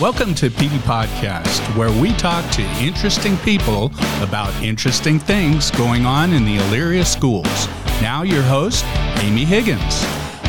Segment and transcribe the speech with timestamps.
[0.00, 3.92] Welcome to PD Podcast, where we talk to interesting people
[4.22, 7.68] about interesting things going on in the Elyria schools.
[8.00, 8.82] Now, your host,
[9.18, 10.02] Amy Higgins.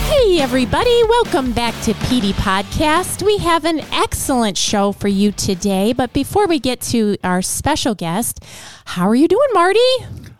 [0.08, 3.24] Hey, everybody, welcome back to PD Podcast.
[3.24, 7.94] We have an excellent show for you today, but before we get to our special
[7.94, 8.46] guest,
[8.86, 9.80] how are you doing, Marty?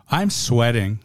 [0.10, 1.00] I'm sweating.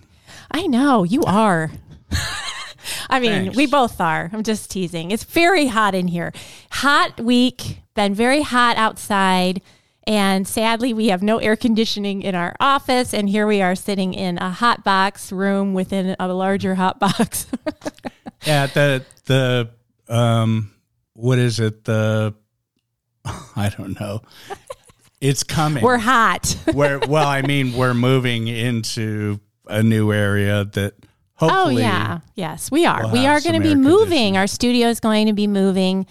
[0.52, 1.72] I know, you are.
[3.10, 3.56] I mean, Thanks.
[3.56, 4.30] we both are.
[4.32, 5.10] I'm just teasing.
[5.10, 6.32] It's very hot in here.
[6.72, 9.62] Hot week, been very hot outside.
[10.08, 13.12] And sadly, we have no air conditioning in our office.
[13.12, 17.46] And here we are sitting in a hot box room within a larger hot box.
[18.44, 19.70] Yeah, the the
[20.08, 20.70] um,
[21.14, 21.84] what is it?
[21.84, 22.34] The
[23.56, 24.22] I don't know.
[25.20, 25.82] It's coming.
[25.82, 26.56] We're hot.
[26.72, 27.26] We're well.
[27.26, 30.94] I mean, we're moving into a new area that
[31.40, 33.02] Oh yeah, yes, we are.
[33.04, 34.36] we'll we are going to be moving.
[34.36, 36.06] Our studio is going to be moving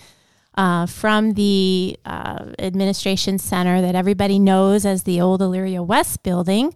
[0.56, 6.74] uh, from the uh, administration center that everybody knows as the old Elyria West building.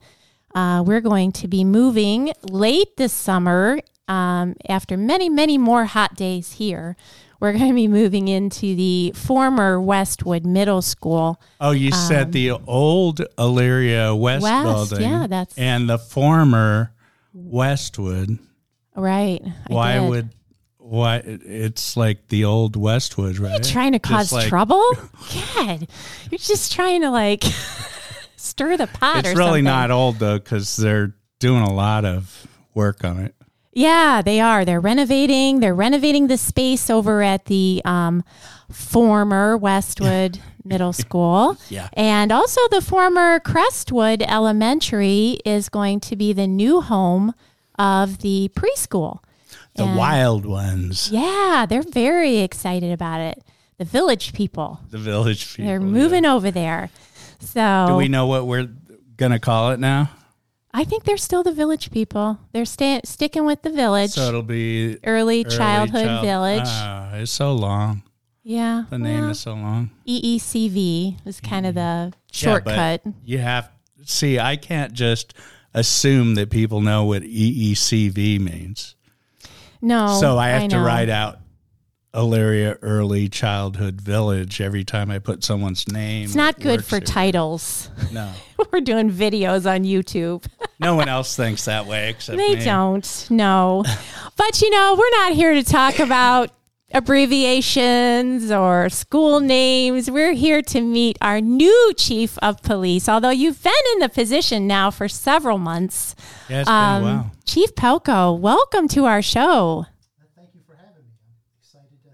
[0.56, 6.16] Uh, we're going to be moving late this summer um, after many, many more hot
[6.16, 6.96] days here.
[7.40, 11.40] We're going to be moving into the former Westwood Middle School.
[11.62, 15.10] Oh, you said the old Elyria West, Um, West, building.
[15.10, 16.92] yeah, that's- and the former
[17.46, 18.40] Westwood.
[18.96, 19.42] Right.
[19.46, 20.10] I Why did.
[20.10, 20.30] would
[20.78, 21.22] why?
[21.26, 23.52] It's like the old Westwood, right?
[23.52, 24.84] You're trying to cause like- trouble?
[25.56, 25.88] God,
[26.32, 27.44] you're just trying to like
[28.36, 29.20] stir the pot.
[29.26, 29.64] It's or really something.
[29.66, 33.36] not old though, because they're doing a lot of work on it.
[33.72, 34.66] Yeah, they are.
[34.66, 35.60] They're renovating.
[35.60, 38.24] They're renovating the space over at the um,
[38.72, 41.58] former Westwood Middle School.
[41.70, 41.90] Yeah.
[41.94, 47.34] And also the former Crestwood Elementary is going to be the new home
[47.78, 49.20] of the preschool.
[49.76, 53.44] The And- wild ones, Yeah, they're very excited about it.
[53.78, 54.80] The village people.
[54.92, 55.66] the village people.
[55.70, 55.86] They're yeah.
[55.86, 56.90] moving over there.
[57.40, 58.68] So Do we know what we're
[59.16, 60.10] gonna call it now?
[60.74, 62.38] I think they're still the village people.
[62.52, 64.12] They're sta- sticking with the village.
[64.12, 66.62] So it'll be early, Early childhood Child- village.
[66.68, 68.04] Ah, it's so long.
[68.50, 68.86] Yeah.
[68.90, 69.92] The name well, is so long.
[70.08, 73.04] EECV is kind of the Yeah, shortcut.
[73.24, 73.70] you have
[74.06, 74.40] see.
[74.40, 75.34] I can't just
[75.74, 78.96] assume that people know what EECV means.
[79.82, 80.18] no.
[80.20, 80.84] so I have to know.
[80.84, 81.38] write out
[82.14, 86.26] Elyria Early Childhood Village every time I put someone's name.
[86.26, 87.06] It's not good for here.
[87.06, 87.92] titles.
[88.12, 88.34] No,
[88.72, 90.44] We're doing videos on YouTube.
[90.80, 92.66] no one else thinks that way except they me.
[92.66, 93.28] don't.
[93.30, 93.84] No.
[94.36, 96.50] but you know, we're not here to talk about
[96.92, 100.10] abbreviations or school names.
[100.10, 103.08] We're here to meet our new chief of police.
[103.10, 106.16] Although you've been in the position now for several months.
[106.50, 107.32] Yeah, it's been Um, a while.
[107.46, 109.86] Chief Pelko, welcome to our show.
[110.36, 111.14] Thank you for having me.
[111.26, 112.10] I'm excited to,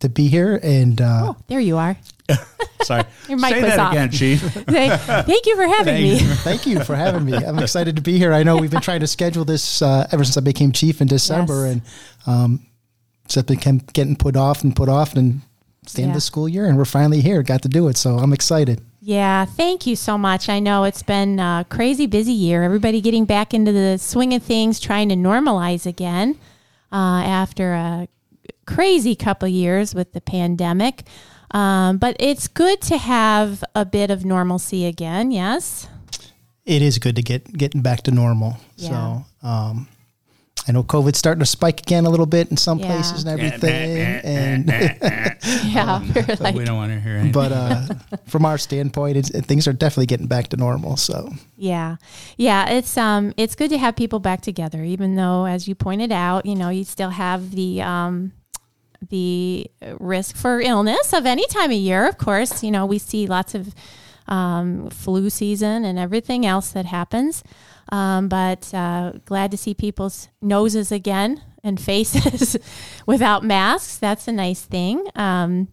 [0.00, 1.96] to be here and uh, Oh, there you are.
[2.82, 3.92] Sorry, your mic say was that off.
[3.92, 4.40] again, Chief.
[4.68, 6.12] Say, Thank you for having Thank me.
[6.28, 6.34] you.
[6.36, 7.34] thank you for having me.
[7.34, 8.32] I'm excited to be here.
[8.32, 11.06] I know we've been trying to schedule this uh, ever since I became chief in
[11.08, 11.72] December, Yes.
[11.72, 11.82] and
[12.26, 12.66] um,
[13.26, 15.42] it's been getting put off and put off, and
[15.82, 17.42] it's the end of the school year, and we're finally here.
[17.42, 18.80] Got to do it, so I'm excited.
[19.00, 20.48] Yeah, thank you so much.
[20.48, 22.64] I know it's been a crazy busy year.
[22.64, 26.38] Everybody getting back into the swing of things, trying to normalize again
[26.90, 28.08] uh, after a
[28.66, 31.04] crazy couple years with the pandemic.
[31.52, 35.30] Um, but it's good to have a bit of normalcy again.
[35.30, 35.88] Yes.
[36.64, 38.56] It is good to get getting back to normal.
[38.74, 38.88] Yeah.
[38.88, 39.88] So um,
[40.68, 42.86] I know COVID's starting to spike again a little bit in some Yeah.
[42.86, 44.66] places and everything, and
[45.64, 46.02] Yeah.
[46.14, 47.32] we're But like, we don't want to hear anything.
[47.32, 47.86] but uh,
[48.26, 50.96] from our standpoint, it's, things are definitely getting back to normal.
[50.96, 51.96] So Yeah.
[52.36, 56.10] Yeah, it's um it's good to have people back together even though as you pointed
[56.12, 58.32] out, you know, you still have the um
[59.10, 62.62] the risk for illness of any time of year, of course.
[62.64, 63.74] You know, we see lots of
[64.26, 67.44] um, flu season and everything else that happens.
[67.92, 72.56] Um, but uh, glad to see people's noses again and faces
[73.06, 73.98] without masks.
[73.98, 75.06] That's a nice thing.
[75.14, 75.68] Um,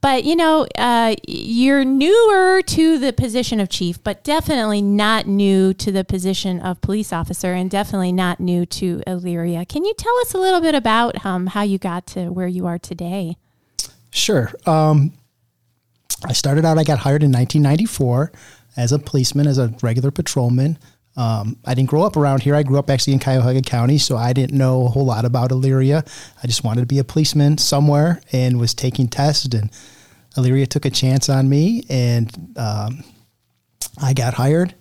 [0.00, 5.74] but you know, uh, you're newer to the position of chief, but definitely not new
[5.74, 9.66] to the position of police officer, and definitely not new to Elyria.
[9.68, 12.66] Can you tell us a little bit about um, how you got to where you
[12.66, 13.36] are today?
[14.10, 14.52] Sure.
[14.66, 15.12] Um,
[16.24, 18.32] I started out, I got hired in 1994
[18.76, 20.78] as a policeman, as a regular patrolman.
[21.18, 22.54] Um, I didn't grow up around here.
[22.54, 25.50] I grew up actually in Cuyahoga County, so I didn't know a whole lot about
[25.50, 26.06] Elyria.
[26.42, 29.70] I just wanted to be a policeman somewhere and was taking tests, and
[30.36, 33.02] Elyria took a chance on me, and um,
[34.00, 34.74] I got hired.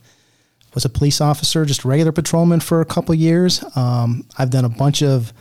[0.75, 3.63] Was a police officer, just a regular patrolman for a couple years.
[3.75, 5.33] Um, I've done a bunch of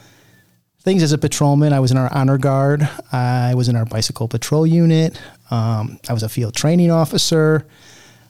[0.80, 1.74] things as a patrolman.
[1.74, 2.88] I was in our honor guard.
[3.12, 5.20] I was in our bicycle patrol unit.
[5.50, 7.66] Um, I was a field training officer.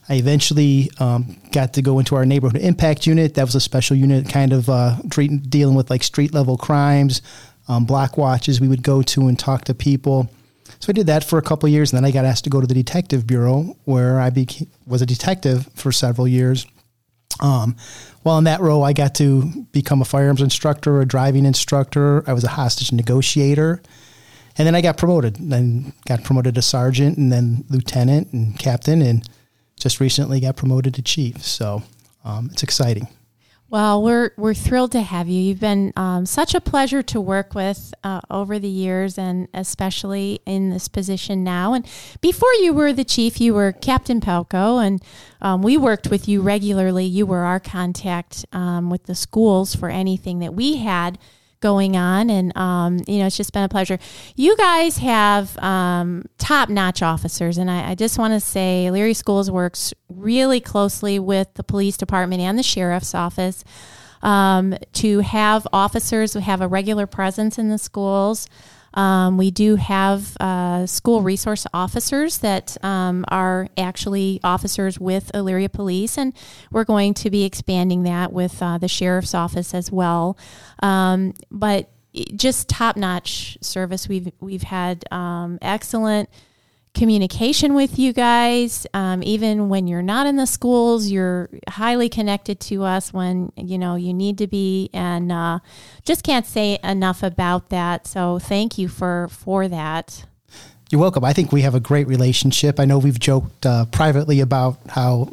[0.08, 3.34] I eventually um, got to go into our neighborhood impact unit.
[3.34, 7.22] That was a special unit, kind of uh, treat, dealing with like street level crimes,
[7.68, 8.60] um, block watches.
[8.60, 10.30] We would go to and talk to people.
[10.78, 12.60] So I did that for a couple years, and then I got asked to go
[12.60, 16.66] to the detective bureau, where I became, was a detective for several years.
[17.40, 17.76] Um,
[18.22, 22.28] while in that role, I got to become a firearms instructor, a driving instructor.
[22.28, 23.82] I was a hostage negotiator.
[24.58, 25.36] And then I got promoted.
[25.36, 29.28] Then got promoted to sergeant and then lieutenant and captain, and
[29.78, 31.44] just recently got promoted to chief.
[31.44, 31.82] So
[32.24, 33.08] um, it's exciting.
[33.68, 35.40] Well, we're we're thrilled to have you.
[35.40, 40.38] You've been um, such a pleasure to work with uh, over the years, and especially
[40.46, 41.74] in this position now.
[41.74, 41.84] And
[42.20, 45.02] before you were the chief, you were Captain Pelko, and
[45.40, 47.06] um, we worked with you regularly.
[47.06, 51.18] You were our contact um, with the schools for anything that we had
[51.60, 52.30] going on.
[52.30, 53.98] And, um, you know, it's just been a pleasure.
[54.34, 57.58] You guys have um, top notch officers.
[57.58, 61.96] And I, I just want to say Elyria Schools works really closely with the police
[61.96, 63.64] department and the sheriff's office.
[64.22, 68.48] Um, to have officers who have a regular presence in the schools,
[68.96, 75.70] um, we do have uh, school resource officers that um, are actually officers with Elyria
[75.70, 76.32] Police, and
[76.72, 80.38] we're going to be expanding that with uh, the sheriff's office as well.
[80.82, 81.90] Um, but
[82.34, 84.08] just top notch service.
[84.08, 86.30] We've we've had um, excellent
[86.96, 88.86] communication with you guys.
[88.94, 93.78] Um, even when you're not in the schools, you're highly connected to us when you
[93.78, 95.60] know you need to be, and uh,
[96.04, 98.06] just can't say enough about that.
[98.06, 100.24] So thank you for for that.
[100.90, 101.24] You're welcome.
[101.24, 102.80] I think we have a great relationship.
[102.80, 105.28] I know we've joked uh, privately about how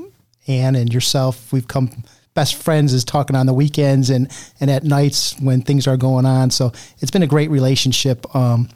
[0.47, 4.29] Anne and yourself we've come best friends is talking on the weekends and
[4.59, 6.51] and at nights when things are going on.
[6.51, 8.35] So it's been a great relationship.
[8.35, 8.69] Um,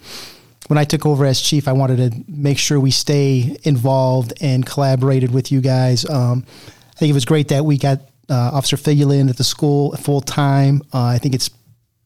[0.68, 4.66] when I took over as chief, I wanted to make sure we stay involved and
[4.66, 6.08] collaborated with you guys.
[6.10, 9.44] Um, I think it was great that we got uh, Officer Figula in at the
[9.44, 10.81] school full time.
[10.94, 11.50] Uh, I think it's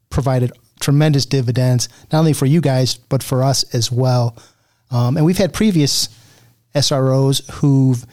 [0.10, 4.36] provided tremendous dividends, not only for you guys, but for us as well.
[4.92, 6.10] Um, and we've had previous
[6.76, 8.06] SROs who've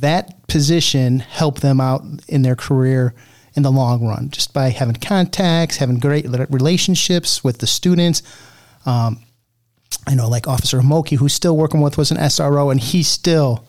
[0.00, 3.14] that position helped them out in their career
[3.54, 8.22] in the long run, just by having contacts, having great relationships with the students.
[8.84, 9.20] Um,
[10.06, 13.64] I know like Officer Moki, who's still working with was an SRO, and he still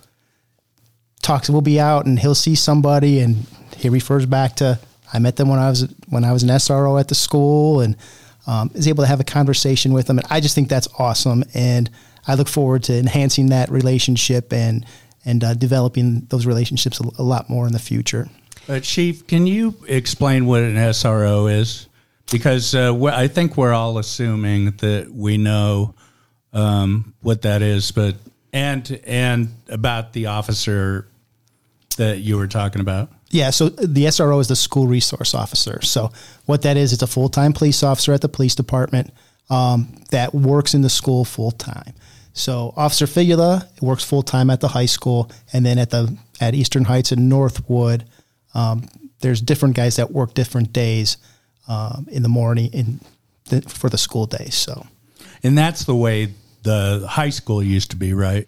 [1.22, 1.50] talks.
[1.50, 3.46] We'll be out, and he'll see somebody, and
[3.78, 4.80] he refers back to
[5.14, 7.96] I met them when I was when I was an SRO at the school, and
[8.48, 10.20] um, is able to have a conversation with them.
[10.20, 11.90] And I just think that's awesome, and
[12.28, 14.86] I look forward to enhancing that relationship and
[15.26, 18.30] and uh, developing those relationships a, lot more in the future.
[18.70, 21.88] Uh, Chief, can you explain what an SRO is?
[22.32, 25.96] Because uh, I think we're all assuming that we know
[26.56, 28.16] um, what that is, but
[28.52, 31.08] and and about the officer
[31.98, 33.10] that you were talking about.
[33.30, 35.82] Yeah, so the SRO is the school resource officer.
[35.82, 36.12] So
[36.46, 39.14] what that is, it's a full time police officer at the police department
[39.50, 41.94] um, that works in the school full time.
[42.34, 46.54] So Officer Figula works full time at the high school, and then at the at
[46.56, 48.06] Eastern Heights and Northwood,
[48.54, 48.88] um,
[49.20, 51.18] there's different guys that work different days
[51.68, 53.00] um, in the morning in
[53.50, 54.50] the, for the school day.
[54.50, 54.86] So,
[55.44, 56.34] and that's the way
[56.66, 58.48] the high school used to be, right?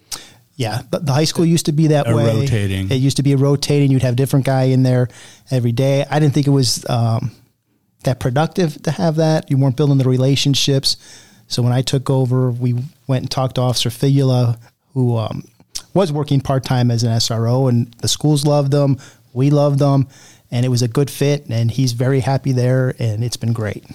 [0.55, 2.41] Yeah, the, the high school used to be that a way.
[2.41, 2.91] Rotating.
[2.91, 3.91] It used to be a rotating.
[3.91, 5.07] You'd have a different guy in there
[5.51, 6.03] every day.
[6.09, 7.31] I didn't think it was um,
[8.03, 9.50] that productive to have that.
[9.51, 10.97] You weren't building the relationships.
[11.47, 12.74] So when I took over, we
[13.05, 14.59] went and talked to Officer Figula,
[14.93, 15.43] who um,
[15.93, 18.97] was working part time as an SRO, and the schools loved them.
[19.33, 20.07] We loved them,
[20.50, 21.45] and it was a good fit.
[21.50, 23.86] And he's very happy there, and it's been great.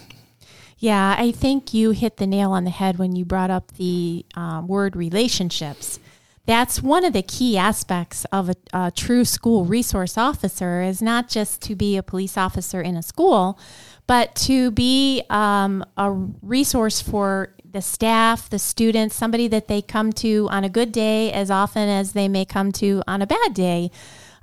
[0.83, 4.27] Yeah, I think you hit the nail on the head when you brought up the
[4.35, 6.01] um, word relationships.
[6.45, 11.29] That's one of the key aspects of a, a, true school resource officer is not
[11.29, 13.61] just to be a police officer in a school,
[14.09, 20.12] but to be um, a resource for the staff, the students, somebody that they come
[20.15, 23.55] to on a good day as often as they may come to on a bad
[23.55, 23.93] day.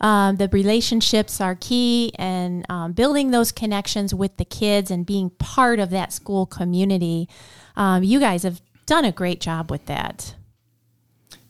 [0.01, 5.29] Um, the relationships are key and um, building those connections with the kids and being
[5.31, 7.27] part of that school community.
[7.75, 10.35] Um, you guys have done a great job with that.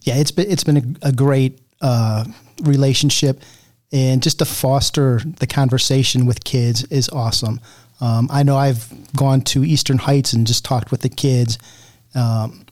[0.01, 2.25] Yeah, it's been it's been a, a great uh,
[2.63, 3.41] relationship,
[3.91, 7.60] and just to foster the conversation with kids is awesome.
[8.01, 11.58] Um, I know I've gone to Eastern Heights and just talked with the kids,
[12.15, 12.65] um,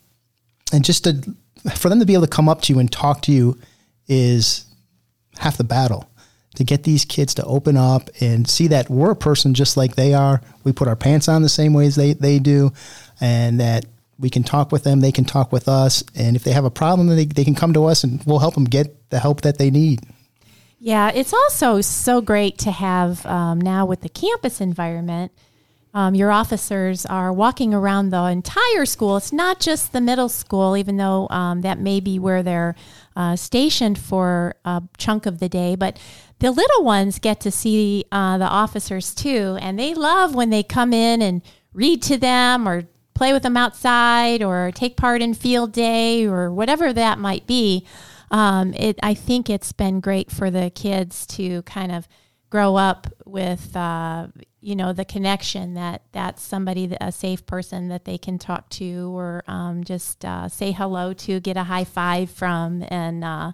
[0.72, 1.36] and just to,
[1.76, 3.60] for them to be able to come up to you and talk to you
[4.08, 4.67] is
[5.38, 6.10] half the battle.
[6.58, 9.96] to get these kids to open up and see that we're a person just like
[9.96, 10.42] they are.
[10.64, 12.74] We put our pants on the same way as they, they do,
[13.22, 13.86] and that
[14.18, 16.04] we can talk with them, they can talk with us.
[16.16, 18.56] And if they have a problem, they, they can come to us and we'll help
[18.56, 20.02] them get the help that they need.
[20.80, 25.32] Yeah, it's also so great to have um, now with the campus environment.
[25.98, 29.18] Um, your officers are walking around the entire school.
[29.18, 32.76] It's not just the middle school, even though um, that may be where they're
[33.16, 35.74] uh, stationed for a chunk of the day.
[35.74, 35.98] But
[36.38, 40.62] the little ones get to see uh, the officers too, and they love when they
[40.62, 41.42] come in and
[41.74, 42.84] read to them or
[43.16, 47.84] play with them outside or take part in field day or whatever that might be
[48.30, 52.08] um, it I think it's been great for the kids to kind of
[52.50, 54.28] grow up with uh,
[54.62, 59.16] you know the connection that that's somebody a safe person that they can talk to
[59.16, 63.52] or um, just uh, say hello to get a high five from and uh,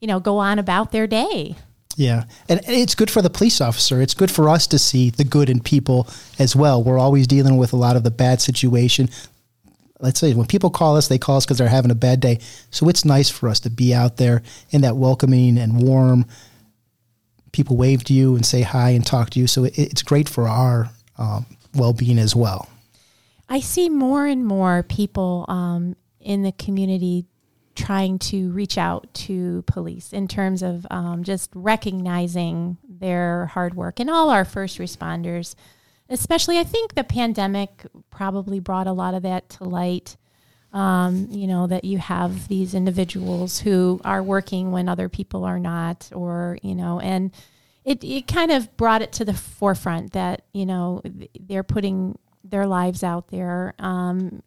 [0.00, 1.56] you know go on about their day
[1.96, 5.24] yeah and it's good for the police officer it's good for us to see the
[5.24, 6.08] good in people
[6.38, 9.08] as well we're always dealing with a lot of the bad situation
[10.02, 12.40] let's say when people call us, they call us because they're having a bad day.
[12.70, 16.26] So it's nice for us to be out there in that welcoming and warm.
[17.52, 19.46] People wave to you and say hi and talk to you.
[19.46, 22.68] So it, it's great for our um, well being as well.
[23.48, 27.26] I see more and more people um, in the community
[27.74, 33.98] trying to reach out to police in terms of um, just recognizing their hard work
[33.98, 35.54] and all our first responders
[36.12, 40.16] especially I think the pandemic probably brought a lot of that to light.
[40.72, 45.58] Um, you know, that you have these individuals who are working when other people are
[45.58, 47.30] not, or, you know, and
[47.84, 51.02] it, it kind of brought it to the forefront that, you know,
[51.38, 54.42] they're putting their lives out there um,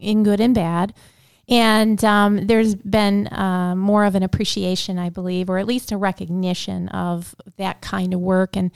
[0.00, 0.94] in good and bad.
[1.48, 5.96] And um, there's been uh, more of an appreciation, I believe, or at least a
[5.96, 8.56] recognition of that kind of work.
[8.56, 8.72] And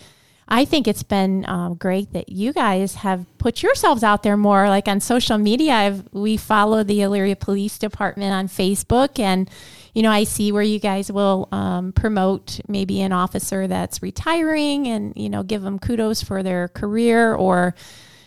[0.49, 4.69] I think it's been um, great that you guys have put yourselves out there more,
[4.69, 5.73] like on social media.
[5.73, 9.51] I've, we follow the Elyria Police Department on Facebook, and
[9.93, 14.87] you know I see where you guys will um, promote maybe an officer that's retiring,
[14.87, 17.75] and you know give them kudos for their career or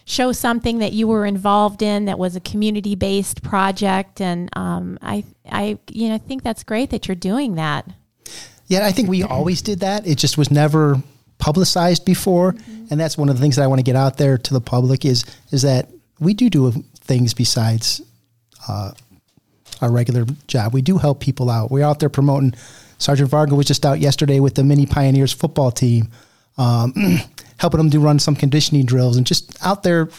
[0.10, 4.20] show something that you were involved in that was a community based project.
[4.20, 7.88] And um, I, I, you know, think that's great that you're doing that.
[8.66, 10.08] Yeah, I think we always did that.
[10.08, 11.02] It just was never
[11.40, 12.86] publicized before, mm-hmm.
[12.92, 14.62] and that's one of the things that I want to get out there to the
[14.62, 18.02] public is is that we do do things besides
[18.68, 18.92] uh,
[19.82, 20.74] our regular job.
[20.74, 21.72] We do help people out.
[21.72, 22.54] We're out there promoting.
[22.98, 26.10] Sergeant Varga was just out yesterday with the Mini Pioneers football team,
[26.58, 26.94] um,
[27.58, 30.10] helping them to run some conditioning drills and just out there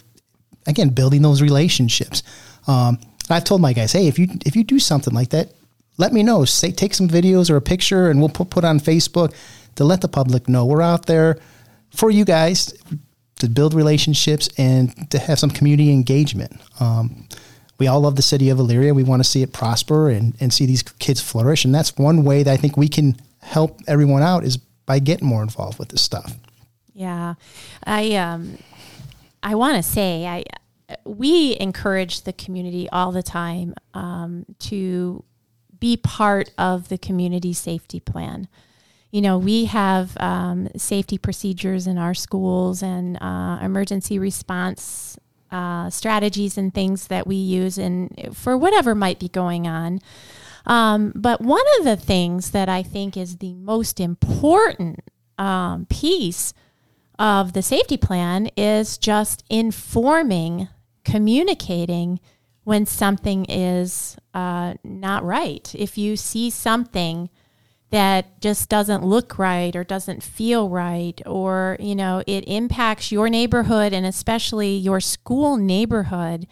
[0.66, 2.22] again building those relationships.
[2.66, 2.98] Um,
[3.28, 5.52] I've told my guys, hey, if you if you do something like that,
[5.98, 6.44] let me know.
[6.44, 9.34] Say take some videos or a picture, and we'll put put on Facebook
[9.80, 11.38] to let the public know we're out there
[11.90, 12.74] for you guys
[13.36, 16.52] to build relationships and to have some community engagement.
[16.80, 17.26] Um,
[17.78, 18.94] we all love the city of Elyria.
[18.94, 21.64] We want to see it prosper and, and see these kids flourish.
[21.64, 25.26] And that's one way that I think we can help everyone out is by getting
[25.26, 26.36] more involved with this stuff.
[26.92, 27.36] Yeah.
[27.82, 28.58] I, um,
[29.42, 30.44] I want to say, I,
[31.06, 35.24] we encourage the community all the time um, to
[35.78, 38.46] be part of the community safety plan
[39.10, 45.18] you know, we have um, safety procedures in our schools and uh, emergency response
[45.50, 50.00] uh, strategies and things that we use and for whatever might be going on.
[50.66, 55.00] Um, but one of the things that I think is the most important
[55.38, 56.54] um, piece
[57.18, 60.68] of the safety plan is just informing,
[61.04, 62.20] communicating
[62.62, 65.74] when something is uh, not right.
[65.76, 67.30] If you see something
[67.90, 73.28] that just doesn't look right or doesn't feel right or you know it impacts your
[73.28, 76.46] neighborhood and especially your school neighborhood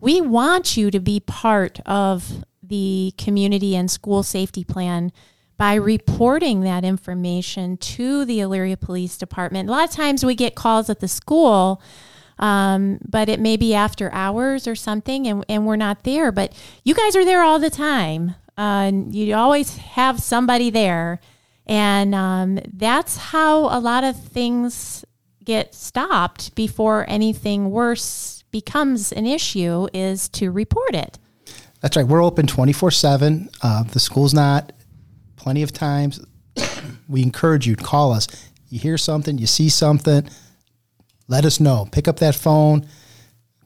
[0.00, 5.12] we want you to be part of the community and school safety plan
[5.56, 9.68] by reporting that information to the Elyria Police Department.
[9.68, 11.80] A lot of times we get calls at the school,
[12.40, 16.32] um, but it may be after hours or something, and, and we're not there.
[16.32, 18.34] But you guys are there all the time.
[18.62, 21.18] Uh, you always have somebody there.
[21.66, 25.04] And um, that's how a lot of things
[25.42, 31.18] get stopped before anything worse becomes an issue is to report it.
[31.80, 32.06] That's right.
[32.06, 33.50] We're open 24 uh, 7.
[33.90, 34.72] The school's not.
[35.34, 36.24] Plenty of times.
[37.08, 38.28] we encourage you to call us.
[38.68, 40.28] You hear something, you see something,
[41.26, 41.88] let us know.
[41.90, 42.86] Pick up that phone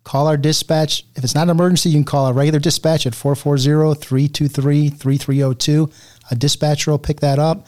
[0.07, 1.05] Call our dispatch.
[1.17, 5.91] If it's not an emergency, you can call our regular dispatch at 440 323 3302.
[6.31, 7.67] A dispatcher will pick that up.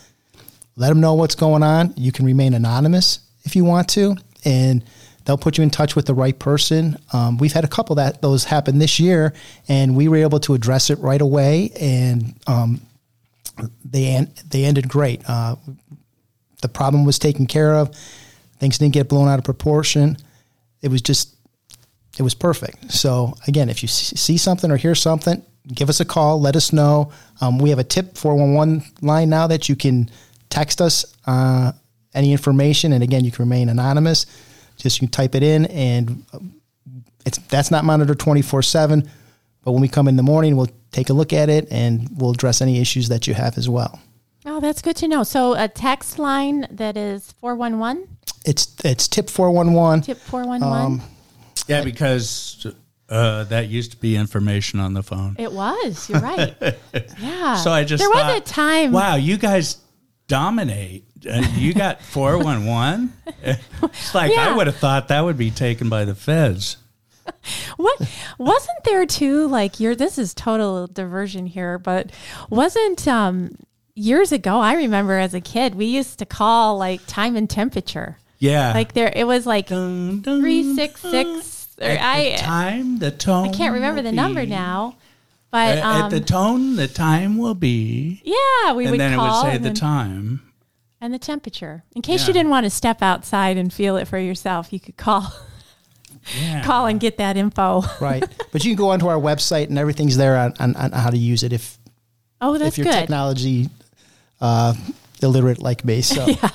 [0.76, 1.92] let them know what's going on.
[1.97, 4.85] You can remain anonymous if you want to, and
[5.25, 6.97] they'll put you in touch with the right person.
[7.12, 9.35] Um, we've had a couple that those happen this year,
[9.66, 12.80] and we were able to address it right away, and um,
[13.85, 15.28] they they ended great.
[15.28, 15.57] Uh,
[16.62, 17.97] the problem was taken care of.
[18.61, 20.18] Things didn't get blown out of proportion.
[20.83, 21.35] It was just,
[22.18, 22.92] it was perfect.
[22.92, 26.40] So again, if you see something or hear something, give us a call.
[26.40, 27.12] Let us know.
[27.40, 30.10] Um, we have a tip 411 line now that you can
[30.50, 31.72] text us uh,
[32.14, 32.92] any information.
[32.92, 34.26] And again, you can remain anonymous.
[34.76, 36.25] Just you type it in and
[37.26, 39.08] it's that's not monitored 24 7.
[39.64, 42.30] But when we come in the morning, we'll take a look at it and we'll
[42.30, 44.00] address any issues that you have as well.
[44.46, 45.25] Oh, that's good to know.
[45.25, 48.08] So a text line that is 411?
[48.44, 50.02] It's it's tip 411.
[50.02, 51.00] Tip 411?
[51.02, 51.02] Um,
[51.68, 52.66] yeah, because
[53.08, 55.37] uh, that used to be information on the phone.
[55.38, 56.08] It was.
[56.08, 56.54] You're right.
[57.20, 57.56] yeah.
[57.56, 58.92] So I just there thought, was a time.
[58.92, 59.78] Wow, you guys
[60.26, 61.04] dominate.
[61.28, 63.12] Uh, you got 411?
[63.42, 64.48] it's like yeah.
[64.48, 66.76] I would have thought that would be taken by the feds.
[67.76, 68.00] what
[68.38, 72.10] wasn't there too like you're this is total diversion here but
[72.48, 73.54] wasn't um
[73.98, 78.18] years ago, I remember as a kid, we used to call like time and temperature.
[78.38, 78.72] Yeah.
[78.72, 81.57] Like there, it was like dun, dun, 366.
[81.80, 83.49] Or I, time, the tone.
[83.49, 84.16] I can't remember the be.
[84.16, 84.97] number now.
[85.50, 88.20] But um, at the tone, the time will be.
[88.25, 89.42] Yeah, we and would then call.
[89.42, 90.42] it would say the then, time.
[91.00, 91.85] And the temperature.
[91.94, 92.26] In case yeah.
[92.28, 95.32] you didn't want to step outside and feel it for yourself, you could call.
[96.38, 96.62] Yeah.
[96.62, 97.82] call and get that info.
[98.00, 98.23] right.
[98.52, 101.16] But you can go onto our website and everything's there on, on, on how to
[101.16, 101.78] use it if
[102.40, 102.99] Oh, that's if your good.
[103.00, 103.68] technology
[104.40, 104.75] uh,
[105.22, 106.02] illiterate like me.
[106.02, 106.26] So.
[106.26, 106.50] yeah.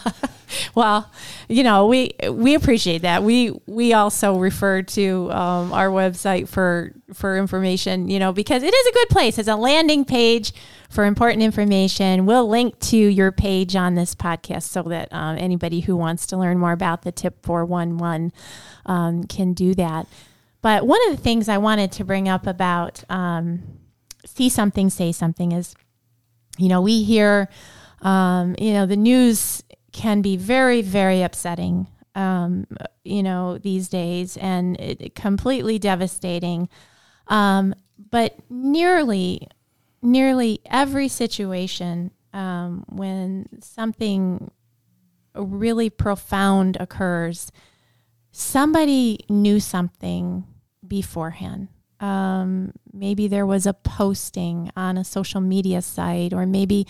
[0.75, 1.11] Well,
[1.47, 3.23] you know, we we appreciate that.
[3.23, 8.73] We we also refer to um, our website for for information, you know, because it
[8.73, 9.37] is a good place.
[9.37, 10.53] It's a landing page
[10.89, 12.25] for important information.
[12.25, 16.37] We'll link to your page on this podcast so that um, anybody who wants to
[16.37, 18.31] learn more about the tip 411
[18.85, 20.07] um, can do that.
[20.61, 23.63] But one of the things I wanted to bring up about um,
[24.25, 25.75] see something, say something is,
[26.57, 27.49] you know, we hear
[28.03, 32.67] um, you know, the news can be very, very upsetting, um,
[33.03, 36.69] you know, these days and it, completely devastating.
[37.27, 37.73] Um,
[38.11, 39.47] but nearly,
[40.01, 44.51] nearly every situation um, when something
[45.33, 47.51] really profound occurs,
[48.31, 50.43] somebody knew something
[50.85, 51.69] beforehand.
[52.03, 56.85] Um, maybe there was a posting on a social media site, or maybe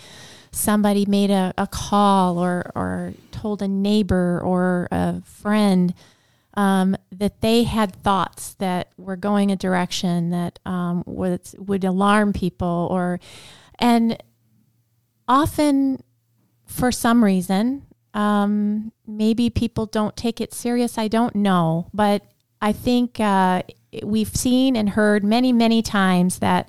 [0.50, 5.94] somebody made a, a call or, or told a neighbor or a friend
[6.54, 12.32] um, that they had thoughts that were going a direction that um, would, would alarm
[12.32, 13.20] people or
[13.78, 14.20] and
[15.28, 16.02] often
[16.66, 22.22] for some reason um, maybe people don't take it serious i don't know but
[22.60, 23.62] i think uh,
[24.02, 26.68] we've seen and heard many many times that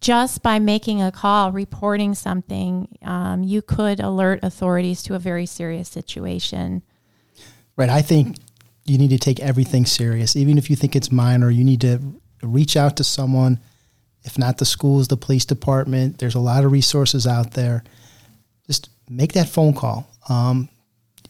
[0.00, 5.46] just by making a call, reporting something, um, you could alert authorities to a very
[5.46, 6.82] serious situation.
[7.76, 7.90] Right.
[7.90, 8.36] I think
[8.84, 11.50] you need to take everything serious, even if you think it's minor.
[11.50, 12.00] You need to
[12.42, 13.58] reach out to someone,
[14.22, 16.18] if not the schools, the police department.
[16.18, 17.82] There's a lot of resources out there.
[18.66, 20.08] Just make that phone call.
[20.28, 20.68] Um,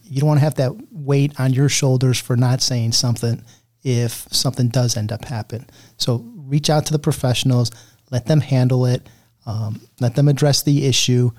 [0.03, 3.43] you don't want to have that weight on your shoulders for not saying something
[3.87, 5.65] if something does end up happen.
[5.97, 7.71] So reach out to the professionals
[8.11, 9.09] let them handle it,
[9.47, 11.31] um, let them address the issue,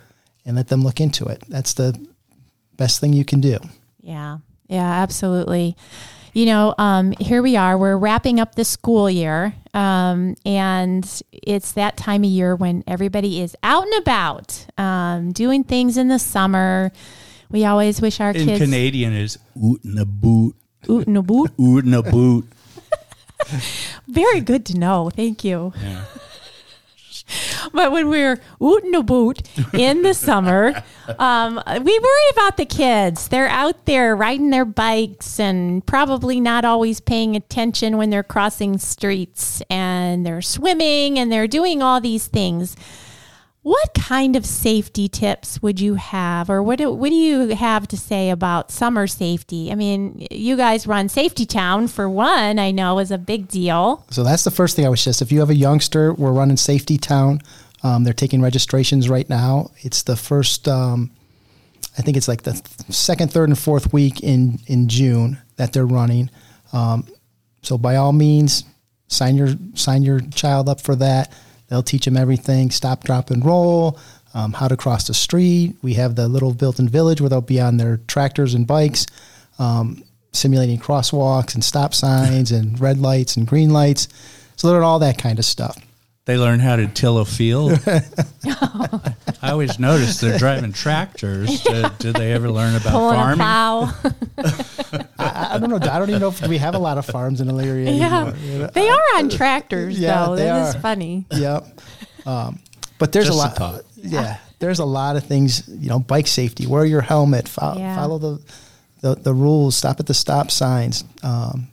[0.46, 1.44] and let them look into it.
[1.48, 1.98] That's the
[2.78, 3.58] best thing you can do.
[4.02, 5.76] Yeah, yeah, absolutely.
[6.34, 7.78] You know, um, here we are.
[7.78, 13.42] We're wrapping up the school year, um, and it's that time of year when everybody
[13.42, 16.92] is out and about, um, doing things in the summer.
[17.50, 18.60] We always wish our in kids.
[18.60, 20.56] Canadian is oot in a boot.
[20.90, 21.52] Oot in a boot.
[21.60, 22.46] oot in a boot.
[24.08, 25.10] Very good to know.
[25.10, 25.74] Thank you.
[25.82, 26.06] Yeah.
[27.74, 29.42] but when we're ootin' a boot
[29.74, 30.84] in the summer,
[31.20, 33.28] um, we worry about the kids.
[33.28, 38.78] They're out there riding their bikes and probably not always paying attention when they're crossing
[38.78, 42.76] streets and they're swimming and they're doing all these things.
[43.68, 47.86] What kind of safety tips would you have, or what do, what do you have
[47.90, 49.74] to say about summer safety?
[49.74, 54.06] I mean, you guys run Safety Town for one, I know is a big deal.
[54.10, 55.22] So that's the first thing I would suggest.
[55.22, 57.42] If you have a youngster, we're running Safety Town.
[57.84, 59.72] Um, they're taking registrations right now.
[59.80, 61.12] It's the first, um,
[61.98, 62.56] I think it's like the
[62.88, 66.30] second, third, and fourth week in in June that they're running.
[66.72, 67.06] Um,
[67.64, 68.64] so by all means,
[69.10, 71.34] sign your sign your child up for that.
[71.68, 74.00] They'll teach them everything: stop, drop, and roll,
[74.34, 75.76] um, how to cross the street.
[75.82, 79.06] We have the little built-in village where they'll be on their tractors and bikes,
[79.60, 80.04] um,
[80.34, 84.08] simulating crosswalks and stop signs and red lights and green lights.
[84.56, 85.78] So they learn all that kind of stuff.
[86.28, 87.80] They learn how to till a field.
[89.42, 91.62] I always notice they're driving tractors.
[91.64, 93.38] Did, did they ever learn about Pulling a farming?
[93.38, 93.94] plow.
[95.20, 95.78] I, I don't know.
[95.78, 98.22] I don't even know if we have a lot of farms in Elyria yeah.
[98.28, 98.36] anymore.
[98.44, 98.68] you know?
[98.68, 100.36] They are on tractors, Yeah, though.
[100.36, 100.80] they That is are.
[100.80, 101.26] funny.
[101.32, 101.82] Yep.
[102.26, 102.60] Um,
[103.00, 103.56] but there's Just a a lot.
[103.56, 103.82] thought.
[103.96, 105.68] Yeah, there's a lot of things.
[105.68, 106.68] You know, bike safety.
[106.68, 107.48] Wear your helmet.
[107.48, 107.96] Fo- Yeah.
[107.96, 108.42] Follow the,
[109.02, 109.76] the the rules.
[109.78, 111.04] Stop at the stop signs.
[111.24, 111.70] Um,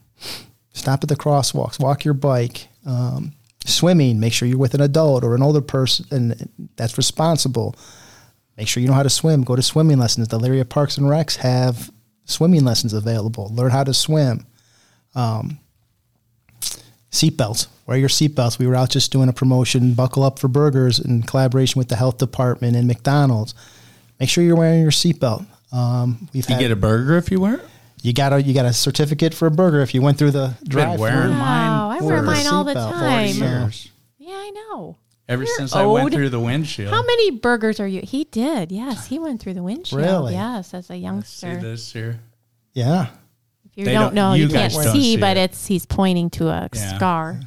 [0.74, 1.80] stop at the crosswalks.
[1.80, 2.68] Walk your bike.
[2.86, 3.32] Um,
[3.64, 4.20] swimming.
[4.20, 7.74] Make sure you're with an adult or an older person and that's responsible.
[8.56, 9.42] Make sure you know how to swim.
[9.42, 10.28] Go to swimming lessons.
[10.28, 11.90] The Elyria Parks and Recs have
[12.24, 13.50] swimming lessons available.
[13.52, 14.46] Learn how to swim.
[15.14, 15.58] Um,
[17.10, 17.68] seatbelts.
[17.86, 18.58] Wear your seatbelts.
[18.58, 21.96] We were out just doing a promotion, Buckle Up for Burgers, in collaboration with the
[21.96, 23.54] health department and McDonald's.
[24.20, 25.46] Make sure you're wearing your seatbelt.
[25.72, 27.68] Um, we've You had, get a burger if you wear it?
[28.04, 30.54] You got a you got a certificate for a burger if you went through the
[30.68, 30.98] drive.
[31.00, 31.30] wearing through.
[31.30, 33.42] mine Wow, I wear mine all the seatbelt, 40 time.
[33.62, 33.88] years.
[34.18, 34.96] Yeah, I know.
[35.26, 36.90] Ever You're since I went through the windshield.
[36.92, 38.02] How many burgers are you?
[38.02, 38.70] He did.
[38.70, 40.02] Yes, he went through the windshield.
[40.02, 40.34] Really?
[40.34, 41.56] Yes, as a See youngster.
[41.56, 42.20] this here?
[42.74, 43.06] Yeah,
[43.64, 45.50] If you They don't, don't- know, you you, can't guys see, see but it.
[45.50, 46.96] it's he's pointing to a Yeah.
[46.96, 47.40] scar.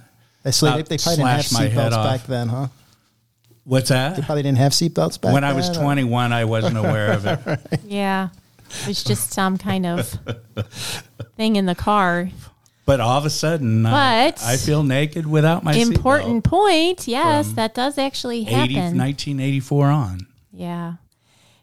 [0.43, 2.67] they, so they, they probably didn't have slashed my head seatbelts back then, huh?
[3.63, 4.15] What's that?
[4.15, 7.11] They probably didn't have seatbelts back When I was then, or- 21, I wasn't aware
[7.11, 7.59] of it.
[7.85, 8.29] Yeah,
[8.81, 10.17] it was just some kind of
[11.35, 12.29] thing in the car.
[12.85, 17.07] But all of a sudden, But- I feel naked without my Important point.
[17.07, 18.63] Yes, that does actually seatbelt.
[18.63, 18.97] 80, happen.
[18.97, 20.27] 1984 on.
[20.53, 20.93] Yeah.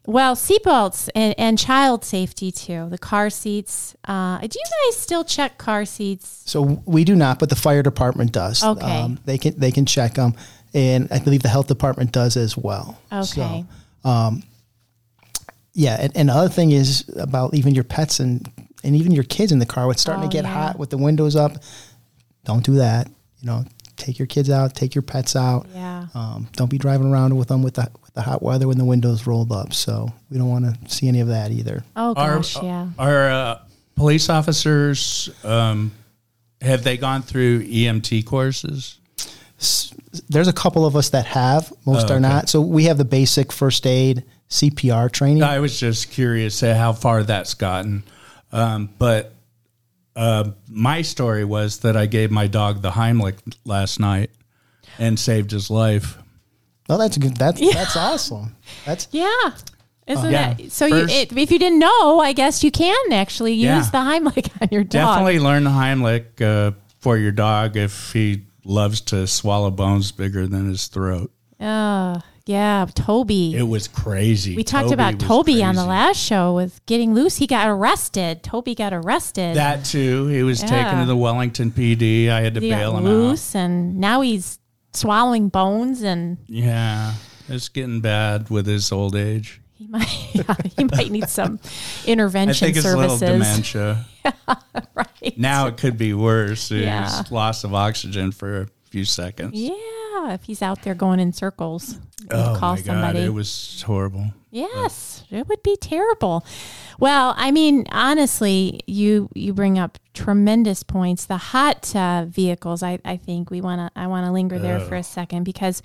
[0.07, 2.89] Well, seatbelts and, and child safety too.
[2.91, 3.97] The car seats.
[4.07, 6.43] Uh, do you guys still check car seats?
[6.45, 8.63] So we do not, but the fire department does.
[8.63, 9.17] Um, Okay.
[9.25, 10.35] they can they can check them,
[10.75, 12.99] and I believe the health department does as well.
[13.11, 13.65] Okay.
[14.05, 14.39] So,
[15.75, 18.49] yeah, and, and the other thing is about even your pets and
[18.83, 19.87] and even your kids in the car.
[19.87, 20.53] When it's starting Oh, to get yeah.
[20.53, 21.53] hot with the windows up,
[22.45, 23.09] don't do that.
[23.41, 23.65] You know,
[23.97, 25.67] take your kids out, take your pets out.
[25.75, 26.07] Yeah.
[26.15, 28.85] Um, don't be driving around with them with the with the hot weather when the
[28.85, 29.73] windows rolled up.
[29.75, 31.83] So we don't want to see any of that either.
[31.97, 32.89] Oh Are, gosh, yeah.
[32.99, 33.59] are uh,
[33.97, 35.93] police officers, um,
[36.61, 38.99] have they gone through EMT courses?
[40.29, 41.73] There's a couple of us that have.
[41.87, 42.21] Most Oh, are okay.
[42.23, 42.49] not.
[42.49, 45.43] So we have the basic first aid CPR training.
[45.43, 48.05] I was just curious at how far that's gotten.
[48.53, 49.33] Um, but
[50.15, 54.31] uh, my story was that I gave my dog the Heimlich last night
[54.99, 56.19] and saved his life.
[56.89, 57.37] Oh, that's good.
[57.37, 58.55] That's that's awesome.
[58.85, 59.27] That's Yeah.
[60.07, 60.53] Isn't Yeah.
[60.55, 60.89] that so?
[60.89, 63.91] First- you, it, if you didn't know, I guess you can actually use Yeah.
[63.91, 64.91] the Heimlich on your dog.
[65.17, 70.47] Definitely learn the Heimlich uh, for your dog if he loves to swallow bones bigger
[70.47, 71.33] than his throat.
[71.59, 73.55] Uh, yeah, Toby.
[73.57, 74.55] It was crazy.
[74.57, 77.37] we talked Toby about Toby on the last show with getting loose.
[77.37, 78.43] He got arrested.
[78.43, 79.57] Toby got arrested.
[79.57, 80.27] That too.
[80.27, 82.29] He was taken to the Wellington PD.
[82.29, 83.11] I had to he bail him out.
[83.11, 84.59] loose, and now he's
[84.93, 87.15] swallowing bones, and Yeah,
[87.49, 89.61] it's getting bad with his old age.
[89.77, 91.59] he might yeah, he might need some
[92.05, 93.73] I intervention think it's a little services.
[93.73, 94.07] dementia.
[94.95, 96.71] right Now it could be worse.
[96.71, 97.23] It's Yeah.
[97.31, 99.55] loss of oxygen for few seconds.
[99.55, 101.99] Yeah, if he's out there going in circles,
[102.31, 103.19] Oh call my somebody.
[103.19, 104.27] it was horrible.
[104.53, 106.47] Yes, it would be terrible.
[107.01, 111.27] Well, I mean, honestly, you you bring up tremendous points.
[111.27, 114.79] The hot uh, vehicles, I, I think we want to I want to linger there
[114.79, 115.83] for a second because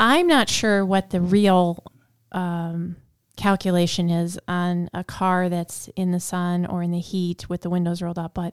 [0.00, 1.84] I'm not sure what the real
[2.32, 2.96] um,
[3.36, 7.70] calculation is on a car that's in the sun or in the heat with the
[7.70, 8.52] windows rolled up, but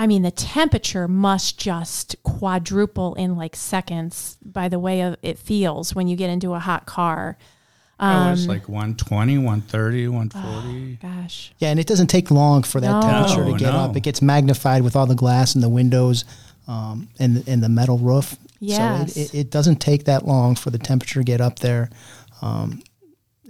[0.00, 5.38] I mean, the temperature must just quadruple in like seconds by the way of it
[5.38, 7.36] feels when you get into a hot car.
[8.00, 10.98] oh, Um, it's like 120, 130, 140.
[11.02, 11.52] Gosh.
[11.58, 13.00] yeah, and it doesn't take long for that No.
[13.02, 13.78] temperature to get no.
[13.80, 13.94] up.
[13.94, 16.24] It gets magnified with all the glass in the windows
[16.66, 18.36] um, and and the metal roof.
[18.58, 19.12] Yes.
[19.14, 21.90] So it, it, it doesn't take that long for the temperature to get up there,
[22.40, 22.82] um,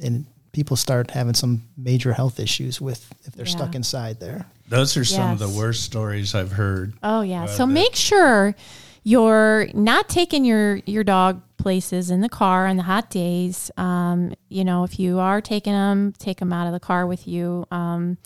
[0.03, 3.53] and people start having some major health issues with if they're Yeah.
[3.53, 4.47] stuck inside there.
[4.69, 6.95] Those are some of the worst stories I've heard.
[7.03, 7.47] Oh yeah.
[7.47, 7.73] So bit.
[7.73, 8.55] make sure
[9.03, 13.71] you're not taking your your dog places in the car on the hot days.
[13.77, 17.29] Um, you know, if you are taking them, take them out of the car with
[17.29, 17.67] you.
[17.71, 18.17] Um,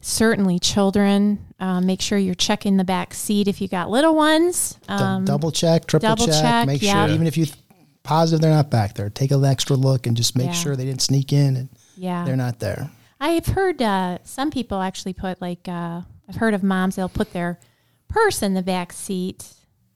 [0.00, 1.44] certainly, children.
[1.60, 4.78] Uh, make sure you're checking the back seat if you got little ones.
[4.88, 7.06] Um, double check, triple double check, check, make yeah.
[7.06, 7.46] sure even if you
[8.08, 10.52] positive they're not back there, take an extra look and just make Yeah.
[10.52, 12.24] sure they didn't sneak in and yeah.
[12.24, 12.90] they're not there.
[13.20, 17.32] I've heard uh, some people actually put like uh, I've heard of moms they'll put
[17.34, 17.58] their
[18.08, 19.52] purse in the back seat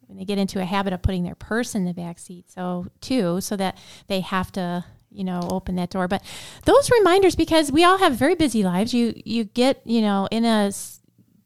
[0.06, 2.50] when they get into a habit of putting their purse in the back seat.
[2.50, 6.06] So too, so that they have to you know open that door.
[6.06, 6.22] But
[6.66, 8.92] those reminders because we all have very busy lives.
[8.92, 10.70] You you get you know in a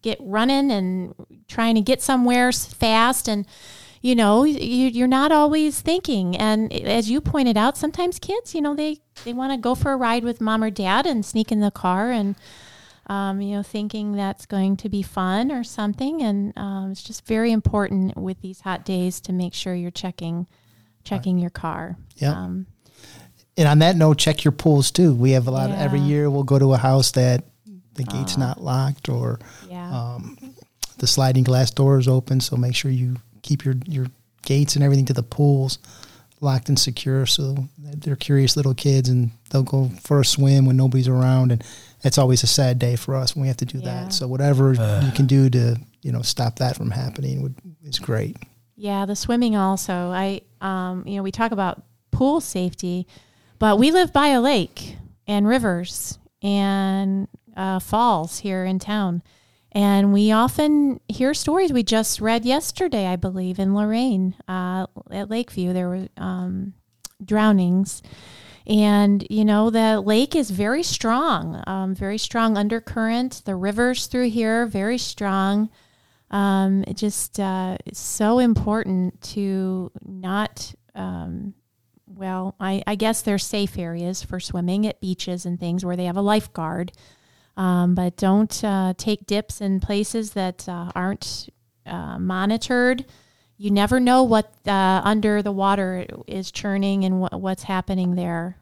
[0.02, 1.14] get running and
[1.46, 3.46] trying to get somewhere fast and
[4.02, 8.60] you know you, are not always thinking and as you pointed out sometimes kids you
[8.60, 11.50] know they they want to go for a ride with mom or dad and sneak
[11.50, 12.36] in the car and
[13.08, 17.26] um, you know thinking that's going to be fun or something and um, it's just
[17.26, 20.46] very important with these hot days to make sure you're checking
[21.04, 21.42] checking right.
[21.42, 22.66] your car yeah um,
[23.56, 25.76] and on that note check your pools too we have a lot yeah.
[25.76, 27.44] of, every year we'll go to a house that
[27.96, 30.14] the gate's uh, not locked or yeah.
[30.14, 30.36] um,
[30.98, 32.40] the sliding glass door is open.
[32.40, 34.06] So make sure you keep your, your
[34.44, 35.78] gates and everything to the pools
[36.40, 37.26] locked and secure.
[37.26, 41.52] So they're curious little kids and they'll go for a swim when nobody's around.
[41.52, 41.64] And
[42.02, 44.04] it's always a sad day for us when we have to do yeah.
[44.04, 44.12] that.
[44.12, 45.02] So whatever uh.
[45.04, 47.54] you can do to, you know, stop that from happening would,
[47.84, 48.36] is great.
[48.76, 49.06] Yeah.
[49.06, 53.06] The swimming also, I, um, you know, we talk about pool safety,
[53.58, 59.22] but we live by a lake and rivers and uh, falls here in town.
[59.76, 61.70] And we often hear stories.
[61.70, 66.72] We just read yesterday, I believe, in Lorain uh, at Lakeview, there were um,
[67.22, 68.02] drownings.
[68.66, 73.42] And, you know, the lake is very strong, um, very strong undercurrent.
[73.44, 75.68] The rivers through here, very strong.
[76.30, 81.52] Um, it just uh, so important to not, um,
[82.06, 86.06] well, I, I guess there's safe areas for swimming at beaches and things where they
[86.06, 86.92] have a lifeguard.
[87.56, 91.48] Um, but don't uh, take dips in places that uh, aren't
[91.86, 93.06] uh, monitored.
[93.56, 98.58] You never know what uh, under the water is churning and wh- what's happening there.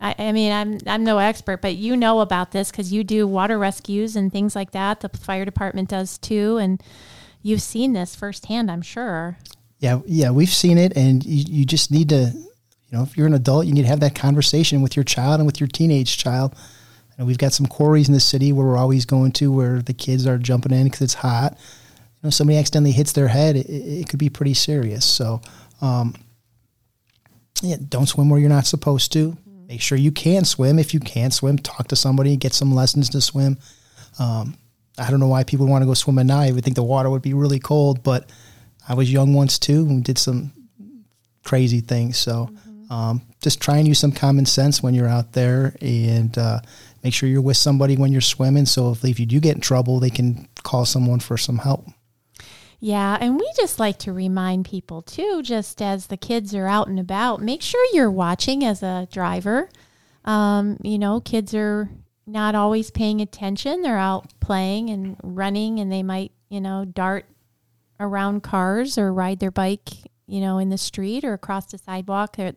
[0.00, 3.26] I, I, mean, I'm I'm no expert, but you know about this because you do
[3.26, 5.00] water rescues and things like that.
[5.00, 6.82] The fire department does too, and
[7.42, 9.36] you've seen this firsthand, I'm sure.
[9.78, 13.26] Yeah, yeah, we've seen it, and you, you just need to, you know, if you're
[13.26, 16.16] an adult, you need to have that conversation with your child and with your teenage
[16.16, 16.54] child
[17.20, 19.92] know, we've got some quarries in the city where we're always going to where the
[19.92, 21.52] kids are jumping in because it's hot.
[21.52, 25.04] You know, somebody accidentally hits their head, it, it could be pretty serious.
[25.04, 25.40] So,
[25.80, 26.14] um,
[27.62, 29.36] yeah, don't swim where you're not supposed to.
[29.68, 30.78] Make sure you can swim.
[30.78, 33.58] If you can't swim, talk to somebody, get some lessons to swim.
[34.18, 34.56] Um,
[34.98, 36.54] I don't know why people want to go swim at night.
[36.54, 38.30] We think the water would be really cold, but
[38.88, 40.52] I was young once too and we did some
[41.44, 42.18] crazy things.
[42.18, 42.92] So mm-hmm.
[42.92, 46.60] um, just try and use some common sense when you're out there and uh,
[47.02, 48.66] make sure you're with somebody when you're swimming.
[48.66, 51.86] So if, if you do get in trouble, they can call someone for some help.
[52.82, 56.88] Yeah, and we just like to remind people too, just as the kids are out
[56.88, 59.68] and about, make sure you're watching as a driver.
[60.24, 61.90] Um, you know, kids are
[62.26, 63.82] not always paying attention.
[63.82, 67.26] They're out playing and running, and they might, you know, dart
[67.98, 69.90] around cars or ride their bike,
[70.26, 72.36] you know, in the street or across the sidewalk.
[72.36, 72.54] They're,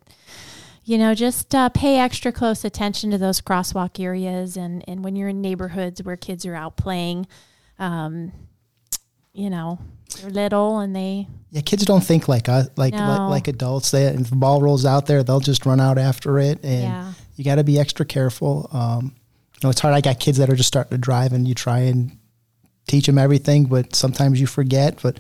[0.86, 5.16] you know, just uh, pay extra close attention to those crosswalk areas and, and when
[5.16, 7.26] you're in neighborhoods where kids are out playing,
[7.80, 8.32] um,
[9.34, 9.80] you know,
[10.22, 11.28] they're little and they.
[11.52, 13.00] Yeah, kids don't think like us, like, no.
[13.00, 13.92] like, like adults.
[13.92, 16.64] They, if the ball rolls out there, they'll just run out after it.
[16.64, 17.14] And yeah.
[17.36, 18.70] you got to be extra careful.
[18.74, 19.16] Um,
[19.54, 19.94] you know, it's hard.
[19.94, 22.18] I got kids that are just starting to drive and you try and
[22.88, 25.00] teach them everything, but sometimes you forget.
[25.02, 25.18] But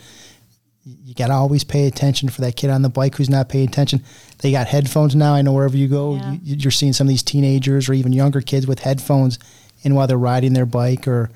[0.86, 3.68] you got to always pay attention for that kid on the bike who's not paying
[3.68, 4.04] attention.
[4.40, 5.34] They got headphones now.
[5.34, 6.36] I know wherever you go, yeah.
[6.44, 9.40] you, are seeing some of these teenagers or even younger kids with headphones
[9.84, 11.30] in while they're riding their bike or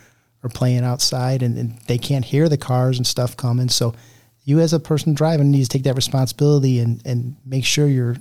[0.43, 3.69] or playing outside, and, and, they can't hear the cars and stuff coming.
[3.69, 3.95] So,
[4.43, 8.17] you as a person driving need to take that responsibility and and make sure you're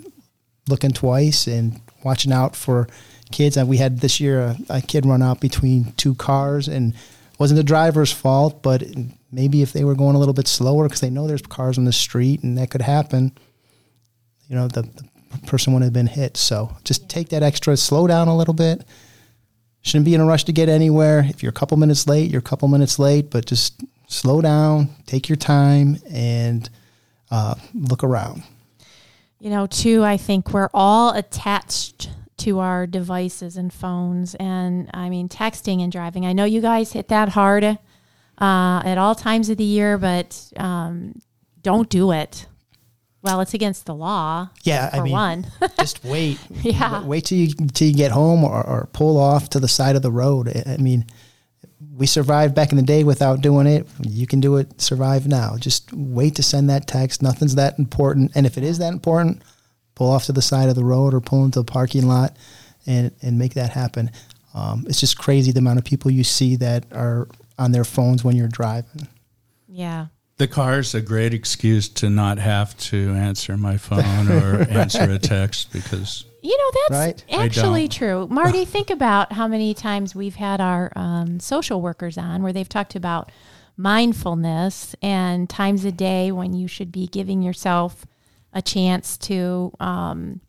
[0.68, 2.88] looking twice and watching out for
[3.30, 3.56] kids.
[3.56, 6.94] And we had this year a, a kid run out between two cars and
[7.38, 8.82] wasn't the driver's fault, but
[9.30, 11.84] maybe if they were going a little bit slower because they know there's cars on
[11.84, 13.32] the street and that could happen,
[14.48, 15.04] you know, the, the
[15.46, 16.36] person wouldn't have been hit.
[16.36, 18.84] So just take that extra, slow down a little bit.
[19.82, 21.24] Shouldn't be in a rush to get anywhere.
[21.28, 24.88] If you're a couple minutes late, you're a couple minutes late, but just slow down,
[25.06, 26.68] take your time, and
[27.30, 28.42] uh, look around.
[29.38, 34.34] You know, too, I think we're all attached to our devices and phones.
[34.36, 36.26] And I mean, texting and driving.
[36.26, 37.78] I know you guys hit that hard
[38.40, 41.20] uh, at all times of the year, but um,
[41.62, 42.46] don't do it.
[43.22, 44.50] Well, it's against the law.
[44.62, 45.46] Yeah, I mean, one.
[45.80, 46.38] just wait.
[46.62, 49.96] Yeah, wait till you till you get home or, or pull off to the side
[49.96, 50.62] of the road.
[50.64, 51.06] I mean,
[51.96, 53.86] we survived back in the day without doing it.
[54.00, 54.80] You can do it.
[54.80, 55.56] Survive now.
[55.56, 57.22] Just wait to send that text.
[57.22, 58.32] Nothing's that important.
[58.34, 59.42] And if it is that important,
[59.94, 62.36] pull off to the side of the road or pull into the parking lot
[62.86, 64.10] and, and make that happen.
[64.54, 68.24] Um, it's just crazy the amount of people you see that are on their phones
[68.24, 69.08] when you're driving.
[69.68, 70.06] Yeah.
[70.38, 75.18] The car's a great excuse to not have to answer my phone or answer a
[75.18, 77.24] text because You know, that's Right?
[77.40, 78.26] Actually true.
[78.28, 82.68] Marty, think about how many times we've had our um, social workers on where they've
[82.68, 83.32] talked about
[83.76, 88.06] mindfulness and times a day when you should be giving yourself
[88.52, 90.40] a chance to, um,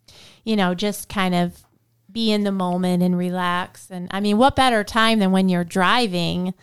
[0.44, 1.64] you know, just kind of
[2.12, 3.90] be in the moment and relax.
[3.90, 6.54] And I mean, what better time than when you're driving?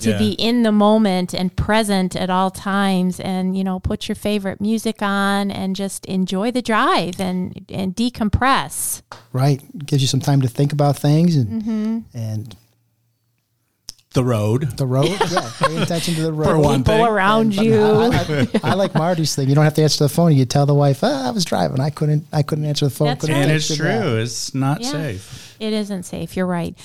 [0.00, 0.18] To Yeah.
[0.18, 4.60] be in the moment and present at all times and you know put your favorite
[4.60, 9.60] music on and just enjoy the drive and and decompress Right.
[9.86, 11.98] Gives you some time to think about things and Mm-hmm.
[12.14, 12.56] and
[14.12, 14.76] the road.
[14.76, 15.06] the road.
[15.30, 15.50] yeah.
[15.60, 16.46] Pay attention to the road.
[16.46, 17.06] For one people thing.
[17.06, 19.48] around I, you I- I like Marty's thing.
[19.48, 20.34] You don't have to answer the phone.
[20.36, 21.78] You tell the wife, ah, "I was driving.
[21.80, 22.26] I couldn't.
[22.32, 23.42] I couldn't answer the phone." That's couldn't right.
[23.42, 24.16] And it's you back." true.
[24.16, 24.90] It's not Yeah.
[24.90, 25.49] safe.
[25.60, 26.76] It isn't safe you're right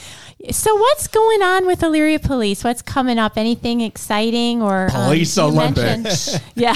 [0.52, 5.36] so what's going on with Elyria Police what's coming up anything exciting or um, Police
[5.38, 6.38] you Olympics.
[6.56, 6.76] yeah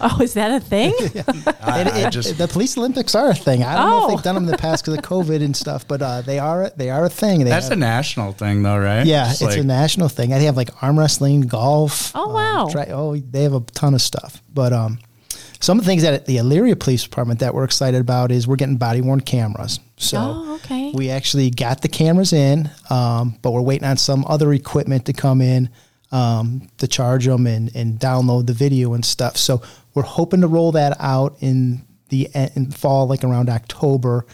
[0.00, 0.92] oh is that a thing
[1.60, 3.62] I, And I just the police Olympics are a thing.
[3.62, 4.08] I don't know if Oh.
[4.14, 6.70] they've done them in the past because of COVID and stuff, but uh, they are
[6.76, 7.40] they are a thing.
[7.40, 9.04] They that's have- a national thing, though, right?
[9.04, 10.30] yeah, It's it's a national thing.
[10.30, 12.12] They have like arm wrestling, golf.
[12.14, 12.68] Oh, wow.
[12.70, 14.40] tri- oh, they have a ton of stuff.
[14.54, 14.98] But um,
[15.60, 18.56] some of the things that the Elyria Police Department that we're excited about is we're
[18.56, 19.80] getting body worn cameras.
[19.96, 20.92] So Oh, okay.
[20.94, 25.12] we actually got the cameras in, um, but we're waiting on some other equipment to
[25.12, 25.70] come in
[26.12, 29.36] um, to charge them and, and download the video and stuff.
[29.36, 29.62] So
[29.94, 34.26] we're hoping to roll that out in the in fall, like around October,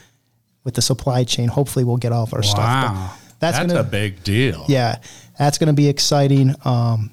[0.65, 1.49] with the supply chain.
[1.49, 2.59] Hopefully, we'll get all of our stuff.
[2.59, 4.65] But wow, that's, that's, gonna a big deal.
[4.69, 4.99] yeah,
[5.39, 6.55] that's going to be exciting.
[6.65, 7.11] Um,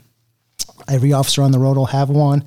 [0.89, 2.43] every officer on the road will have one.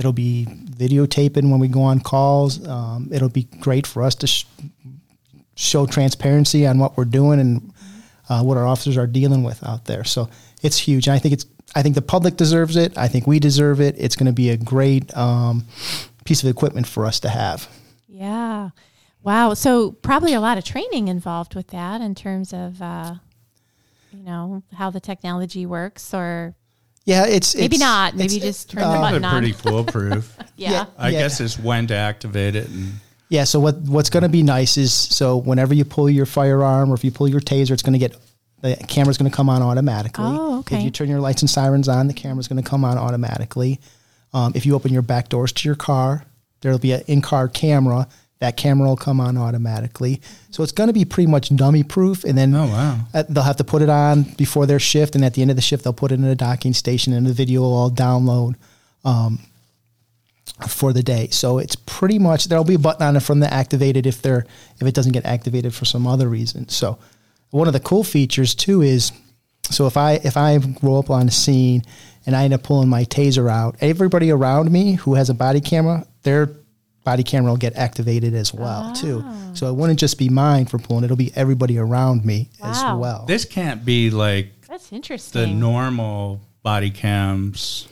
[0.00, 2.66] It'll be videotaping when we go on calls.
[2.66, 4.46] Um, it'll be great for us to sh-
[5.54, 7.72] show transparency on what we're doing and
[8.30, 10.04] uh, what our officers are dealing with out there.
[10.04, 10.30] So
[10.62, 11.06] it's huge.
[11.06, 11.46] And I think it's.
[11.72, 12.98] I think the public deserves it.
[12.98, 13.94] I think we deserve it.
[13.96, 15.66] It's going to be a great um,
[16.24, 17.68] piece of equipment for us to have.
[18.08, 18.70] Yeah.
[19.22, 19.54] Wow.
[19.54, 23.14] So probably a lot of training involved with that in terms of, uh,
[24.12, 26.56] you know, how the technology works, or
[27.04, 28.14] Yeah, it's maybe it's- not.
[28.14, 29.32] Maybe it's- just turn uh, the Probably button on.
[29.32, 30.36] pretty foolproof.
[30.56, 30.70] yeah.
[30.70, 30.84] yeah.
[30.98, 32.68] I guess it's when to activate it.
[32.68, 32.94] And
[33.28, 33.44] Yeah.
[33.44, 36.94] So what what's going to be nice is so whenever you pull your firearm or
[36.94, 38.16] if you pull your taser, it's going to get
[38.60, 40.24] the camera's going to come on automatically.
[40.26, 40.76] Oh, okay.
[40.78, 43.80] If you turn your lights and sirens on, the camera's going to come on automatically.
[44.34, 46.24] Um, if you open your back doors to your car,
[46.60, 48.06] there'll be an in-car camera.
[48.40, 50.20] That camera will come on automatically.
[50.50, 52.24] So it's going to be pretty much dummy proof.
[52.24, 52.98] And then Oh, wow.
[53.12, 55.56] uh, they'll have to put it on before their shift, and at the end of
[55.56, 58.54] the shift, they'll put it in a docking station, and the video will all download
[59.04, 59.40] um,
[60.68, 61.28] for the day.
[61.30, 64.46] So it's pretty much there'll be a button on it from the activated if they're
[64.80, 66.68] if it doesn't get activated for some other reason.
[66.68, 66.98] So
[67.50, 69.12] one of the cool features too is
[69.70, 71.82] so if I if I roll up on a scene
[72.26, 75.60] and I end up pulling my taser out, everybody around me who has a body
[75.60, 76.46] camera, their
[77.04, 79.24] body camera will get activated as well too.
[79.54, 83.24] So it wouldn't just be mine for pulling; it'll be everybody around me as well.
[83.26, 85.40] this can't be like That's interesting.
[85.40, 87.88] the normal body cams.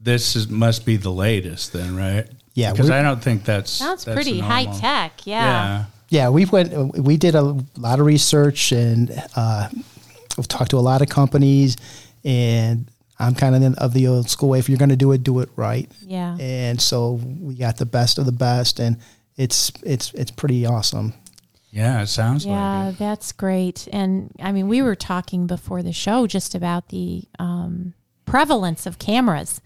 [0.00, 2.26] This is, must be the latest, then, right?
[2.52, 5.26] Yeah, because I don't think that's Sounds that's pretty high tech.
[5.26, 5.44] Yeah.
[5.44, 5.84] Yeah.
[6.10, 6.96] Yeah, we went.
[6.96, 7.42] We did a
[7.76, 9.68] lot of research and uh,
[10.36, 11.76] we've talked to a lot of companies.
[12.24, 14.58] And I'm kind of in- of the old school way.
[14.58, 15.90] If you're going to do it, do it right.
[16.04, 16.36] Yeah.
[16.40, 18.96] And so we got the best of the best, and
[19.36, 21.14] it's it's it's pretty awesome.
[21.70, 22.98] Yeah, it sounds Yeah, like it.
[22.98, 23.88] that's great.
[23.92, 27.94] And I mean, we were talking before the show just about the um,
[28.26, 29.60] prevalence of cameras.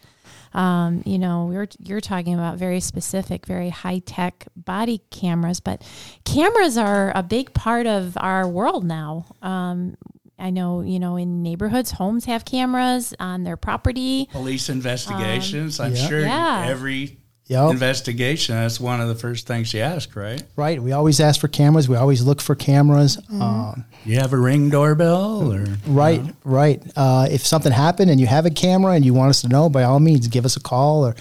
[0.54, 5.60] Um, you know, we are you're talking about very specific, very high tech body cameras,
[5.60, 5.82] but
[6.24, 9.26] cameras are a big part of our world now.
[9.42, 9.96] Um,
[10.38, 14.28] I know, you know, in neighborhoods, homes have cameras on their property.
[14.30, 15.80] Police investigations.
[15.80, 16.08] I'm Yeah.
[16.08, 16.64] sure Yeah.
[16.68, 17.70] every Yep.
[17.72, 20.42] investigation, that's one of the first things you ask, right?
[20.54, 20.82] Right.
[20.82, 21.88] We always ask for cameras.
[21.88, 23.16] We always look for cameras.
[23.16, 23.42] Mm-hmm.
[23.42, 26.82] Um, You have a ring doorbell, or Right, right.
[26.94, 29.68] Uh, if something happened and you have a camera and you want us to know,
[29.68, 31.16] by all means, give us a call or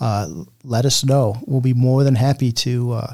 [0.00, 0.28] uh,
[0.64, 1.36] let us know.
[1.46, 3.12] We'll be more than happy to uh,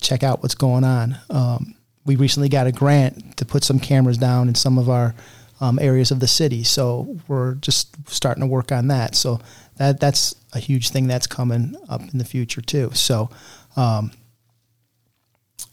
[0.00, 1.16] check out what's going on.
[1.30, 1.74] Um,
[2.06, 5.14] we recently got a grant to put some cameras down in some of our
[5.60, 9.14] um, areas of the city, so we're just starting to work on that.
[9.14, 9.40] So
[9.76, 12.90] that that's a huge thing that's coming up in the future too.
[12.94, 13.28] So
[13.76, 14.12] um,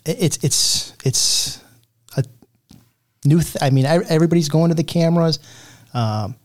[0.05, 1.59] it- it's it's it's
[2.17, 2.23] a
[3.25, 3.39] new.
[3.41, 5.39] Th- I mean, everybody's going to the cameras.
[5.93, 6.35] Um,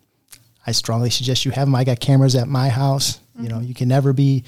[0.66, 1.74] I strongly suggest you have them.
[1.74, 3.20] I got cameras at my house.
[3.40, 4.44] You know, you can never be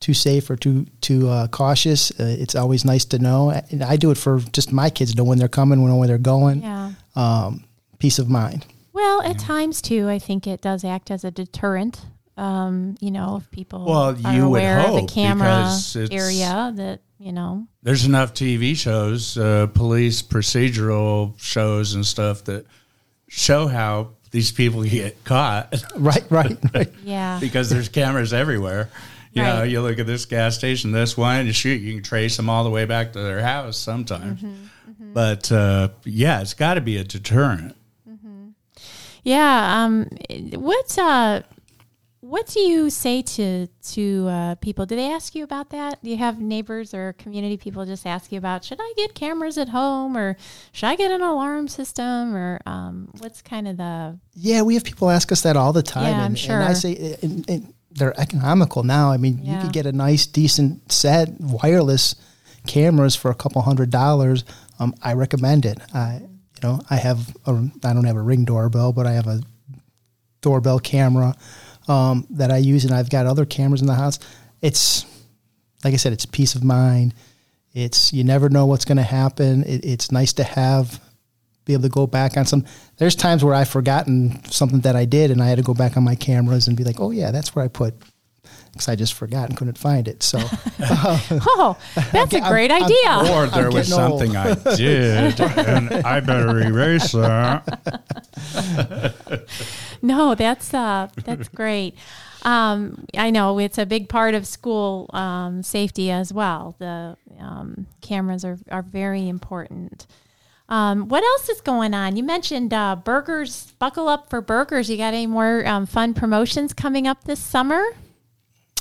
[0.00, 2.10] too safe or too too uh, cautious.
[2.12, 3.50] Uh, it's always nice to know.
[3.50, 6.08] And I do it for just my kids to know when they're coming, know where
[6.08, 6.62] they're going.
[6.62, 6.92] Yeah.
[7.14, 7.64] Um,
[7.98, 8.66] peace of mind.
[8.92, 12.00] Well, Well, at times too, I think it does act as a deterrent.
[12.36, 15.76] Um, you know, if people Well, are you would aware of the camera
[16.10, 22.64] area, that you know, There's enough TV shows, uh, police procedural shows and stuff that
[23.28, 26.92] show how these people get caught Right, right, right.
[27.04, 28.88] yeah, because there's cameras everywhere.
[29.32, 32.36] You know, you look at this gas station, this one, you shoot, you can trace
[32.36, 34.42] them all the way back to their house sometimes.
[34.42, 37.76] Mm-hmm, But uh, yeah, it's got to be a deterrent.
[39.22, 39.84] yeah.
[39.84, 40.08] Um,
[40.54, 41.42] what uh,
[42.20, 44.86] what do you say to to uh, people?
[44.86, 46.02] Do they ask you about that?
[46.02, 49.58] Do you have neighbors or community people just ask you about should I get cameras
[49.58, 50.36] at home or
[50.72, 54.84] should I get an alarm system or um, what's kind of the Yeah, we have
[54.84, 56.56] people ask us that all the time, Yeah, I'm and, sure.
[56.60, 59.10] and I say and, and they're economical now.
[59.10, 62.14] I mean, you could get a nice, decent set wireless
[62.66, 64.44] cameras for a couple hundred dollars.
[64.78, 65.78] Um, I recommend it.
[65.94, 69.26] I, you know, I have a, I don't have a ring doorbell, but I have
[69.26, 69.40] a
[70.40, 71.34] doorbell camera
[71.88, 74.18] um, that I use, and I've got other cameras in the house.
[74.62, 75.04] It's
[75.84, 77.14] like I said, it's peace of mind.
[77.72, 79.64] It's you never know what's going to happen.
[79.64, 81.00] It, it's nice to have
[81.64, 82.64] be able to go back on some.
[82.98, 85.96] There's times where I've forgotten something that I did, and I had to go back
[85.96, 87.94] on my cameras and be like, "Oh yeah, that's where I put,"
[88.72, 90.22] because I just forgot and couldn't find it.
[90.22, 90.38] So
[90.80, 91.76] oh
[92.12, 93.32] that's a I'm- great I'm- idea.
[93.34, 94.20] Or there I'm was getting old.
[94.20, 97.64] something I did, and I better erase that.
[100.02, 101.94] No, that's uh, that's great.
[102.42, 106.74] Um, I know it's a big part of school um, safety as well.
[106.78, 110.06] The um, cameras are, are very important.
[110.70, 112.16] Um, what else is going on?
[112.16, 113.72] You mentioned uh, burgers.
[113.80, 114.88] Buckle up for burgers.
[114.88, 117.82] You got any more um, fun promotions coming up this summer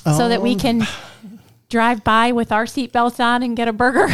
[0.04, 0.88] so that we Um, can
[1.70, 4.08] drive by with our seatbelts on and get a burger?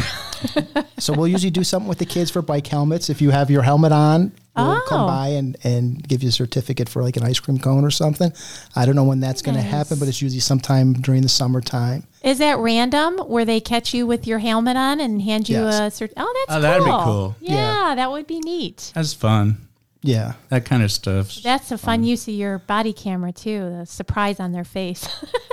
[1.00, 3.10] so we'll usually do something with the kids for bike helmets.
[3.10, 4.82] If you have your helmet on, we'll Oh.
[4.88, 7.92] come by and, and give you a certificate for like an ice cream cone or
[7.92, 8.32] something.
[8.76, 12.08] I don't know when that's going to happen, but it's usually sometime during the summertime.
[12.24, 16.02] is that random where they catch you with your helmet on and hand you Yes.
[16.02, 16.12] a cert?
[16.18, 17.04] Oh, that's Oh, that'd be cool.
[17.04, 17.36] cool.
[17.40, 17.54] Yeah,
[17.90, 17.96] Yeah.
[17.96, 18.92] that would be neat.
[18.96, 19.65] That's fun.
[20.06, 20.34] Yeah.
[20.50, 21.36] That kind of stuff.
[21.42, 23.70] That's a fun um, use of your body camera too.
[23.80, 25.06] The surprise on their face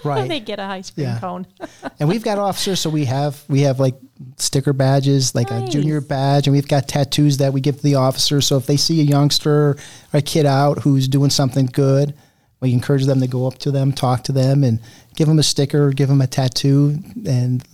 [0.02, 0.28] when Right.
[0.28, 1.18] they get a ice cream Yeah.
[1.20, 1.46] cone.
[1.98, 3.94] and we've got officers, so we have we have like
[4.36, 7.94] sticker badges, like a junior badge, and we've got tattoos that we give to the
[7.94, 8.46] officers.
[8.46, 9.76] So if they see a youngster or
[10.12, 12.14] a kid out who's doing something good,
[12.60, 14.80] we encourage them to go up to them, talk to them, and
[15.16, 17.64] give them a sticker, give them a tattoo, and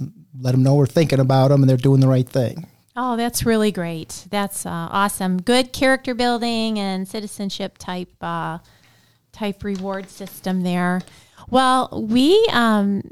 [0.41, 2.67] let them know we're thinking about them and they're doing the right thing.
[3.01, 4.27] Oh, that's really great.
[4.29, 5.41] That's uh, awesome.
[5.41, 8.59] Good character building and citizenship type uh,
[9.31, 11.03] type reward system there.
[11.49, 13.09] Well, we um,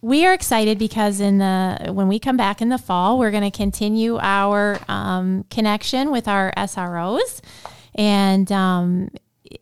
[0.00, 3.42] we are excited because in the when we come back in the fall, we're going
[3.42, 7.42] to continue our um, connection with our SROs
[7.96, 9.10] and um,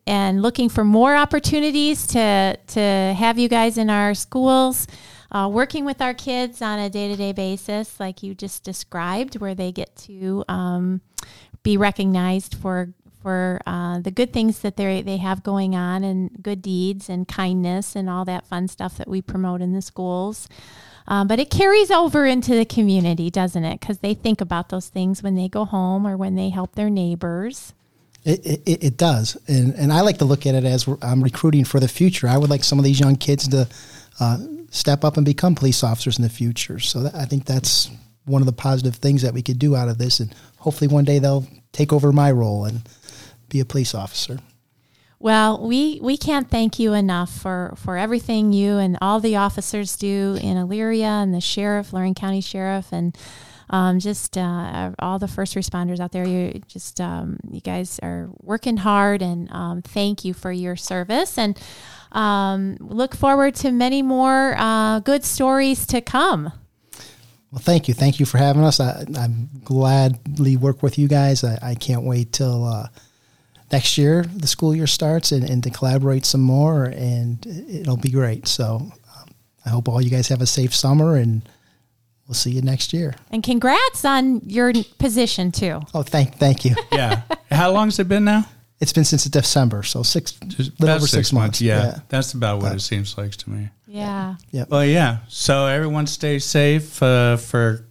[0.06, 2.80] and looking for more opportunities to to
[3.18, 4.86] have you guys in our schools.
[5.30, 9.70] Uh, working with our kids on a day-to-day basis like you just described where they
[9.70, 11.02] get to um,
[11.62, 16.30] be recognized for for uh, the good things that they they have going on and
[16.42, 20.48] good deeds and kindness and all that fun stuff that we promote in the schools.
[21.06, 23.80] Um, but it carries over into the community, doesn't it?
[23.80, 26.90] Because they think about those things when they go home or when they help their
[26.90, 27.72] neighbors.
[28.24, 31.64] It, it, it does, and and I like to look at it as I'm recruiting
[31.64, 32.28] for the future.
[32.28, 33.68] I would like some of these young kids to
[34.20, 34.38] uh,
[34.70, 36.78] step up and become police officers in the future.
[36.78, 37.90] So that, I think that's
[38.24, 41.04] one of the positive things that we could do out of this, and hopefully one
[41.04, 42.82] day they'll take over my role and
[43.48, 44.38] be a police officer.
[45.20, 49.96] Well, we, we can't thank you enough for, for everything you and all the officers
[49.96, 53.16] do in Elyria and the sheriff, Lorain County Sheriff, and
[53.70, 56.26] um, just uh, all the first responders out there.
[56.26, 61.36] You just um, you guys are working hard, and um, thank you for your service.
[61.36, 61.58] And
[62.12, 66.52] um, look forward to many more uh, good stories to come.
[67.50, 68.78] Well, thank you, thank you for having us.
[68.78, 71.44] I, I'm gladly work with you guys.
[71.44, 72.88] I, I can't wait till uh,
[73.72, 78.10] next year the school year starts and, and to collaborate some more, and it'll be
[78.10, 78.46] great.
[78.48, 79.30] So um,
[79.64, 81.48] I hope all you guys have a safe summer, and
[82.26, 83.14] we'll see you next year.
[83.30, 85.80] And congrats on your position too.
[85.94, 86.74] Oh, thank thank you.
[86.92, 87.22] Yeah.
[87.50, 88.44] How long's it been now?
[88.80, 91.60] It's been since December, so six, little About over six, months.
[91.60, 93.70] Yeah, That's about what it seems like to me.
[93.86, 94.36] Yeah.
[94.52, 94.66] Yeah.
[94.68, 95.18] Well, yeah.
[95.28, 97.84] So everyone stay safe uh, for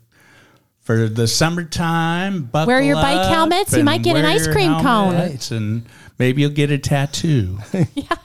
[0.82, 2.44] for the summertime.
[2.44, 3.76] Buckle Wear your bike up helmets.
[3.76, 5.16] You might get an ice cream cone.
[5.52, 5.86] And
[6.18, 7.60] maybe you'll get a tattoo.
[7.94, 8.16] Yeah.